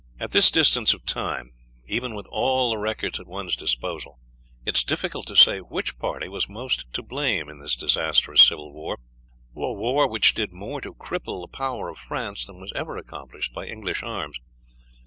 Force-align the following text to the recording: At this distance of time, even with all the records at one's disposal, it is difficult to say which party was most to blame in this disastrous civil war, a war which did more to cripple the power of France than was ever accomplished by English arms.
At 0.19 0.31
this 0.31 0.49
distance 0.49 0.95
of 0.95 1.05
time, 1.05 1.51
even 1.85 2.15
with 2.15 2.25
all 2.31 2.71
the 2.71 2.79
records 2.79 3.19
at 3.19 3.27
one's 3.27 3.55
disposal, 3.55 4.17
it 4.65 4.75
is 4.75 4.83
difficult 4.83 5.27
to 5.27 5.35
say 5.35 5.59
which 5.59 5.99
party 5.99 6.27
was 6.27 6.49
most 6.49 6.91
to 6.93 7.03
blame 7.03 7.47
in 7.47 7.59
this 7.59 7.75
disastrous 7.75 8.41
civil 8.41 8.73
war, 8.73 8.95
a 9.55 9.59
war 9.59 10.07
which 10.09 10.33
did 10.33 10.51
more 10.51 10.81
to 10.81 10.95
cripple 10.95 11.41
the 11.43 11.47
power 11.55 11.87
of 11.87 11.99
France 11.99 12.47
than 12.47 12.59
was 12.59 12.71
ever 12.73 12.97
accomplished 12.97 13.53
by 13.53 13.67
English 13.67 14.01
arms. 14.01 14.39